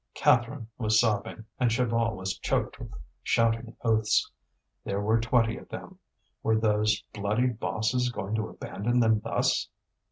[0.15, 4.31] Catherine was sobbing, and Chaval was choked with shouting oaths.
[4.83, 5.99] There were twenty of them;
[6.41, 9.69] were those bloody bosses going to abandon them thus?